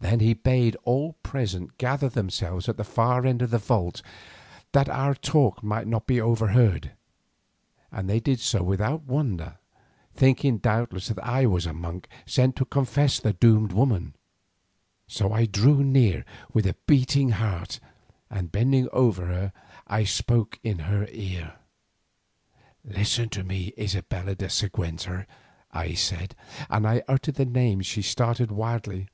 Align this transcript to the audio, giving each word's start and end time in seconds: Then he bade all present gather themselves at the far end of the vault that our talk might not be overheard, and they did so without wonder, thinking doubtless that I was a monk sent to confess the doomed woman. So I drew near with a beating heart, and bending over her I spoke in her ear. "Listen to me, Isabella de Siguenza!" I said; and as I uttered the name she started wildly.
Then 0.00 0.20
he 0.20 0.32
bade 0.32 0.76
all 0.84 1.14
present 1.24 1.76
gather 1.76 2.08
themselves 2.08 2.68
at 2.68 2.76
the 2.78 2.84
far 2.84 3.26
end 3.26 3.42
of 3.42 3.50
the 3.50 3.58
vault 3.58 4.00
that 4.72 4.88
our 4.88 5.12
talk 5.12 5.62
might 5.62 5.88
not 5.88 6.06
be 6.06 6.20
overheard, 6.20 6.92
and 7.90 8.08
they 8.08 8.20
did 8.20 8.38
so 8.40 8.62
without 8.62 9.02
wonder, 9.02 9.58
thinking 10.14 10.58
doubtless 10.58 11.08
that 11.08 11.22
I 11.22 11.46
was 11.46 11.66
a 11.66 11.72
monk 11.74 12.08
sent 12.26 12.54
to 12.56 12.64
confess 12.64 13.18
the 13.18 13.32
doomed 13.34 13.72
woman. 13.72 14.14
So 15.08 15.32
I 15.32 15.46
drew 15.46 15.82
near 15.82 16.24
with 16.54 16.64
a 16.66 16.76
beating 16.86 17.30
heart, 17.30 17.78
and 18.30 18.52
bending 18.52 18.88
over 18.92 19.26
her 19.26 19.52
I 19.88 20.04
spoke 20.04 20.58
in 20.62 20.78
her 20.78 21.06
ear. 21.10 21.54
"Listen 22.84 23.28
to 23.30 23.42
me, 23.44 23.74
Isabella 23.76 24.36
de 24.36 24.48
Siguenza!" 24.48 25.26
I 25.72 25.92
said; 25.94 26.34
and 26.70 26.86
as 26.86 26.98
I 27.06 27.12
uttered 27.12 27.34
the 27.34 27.44
name 27.44 27.82
she 27.82 28.00
started 28.02 28.50
wildly. 28.52 29.08